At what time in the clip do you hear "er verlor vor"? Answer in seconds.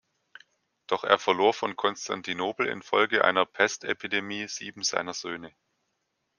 1.03-1.71